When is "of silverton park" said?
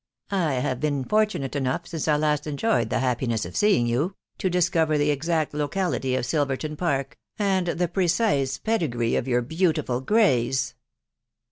6.15-7.19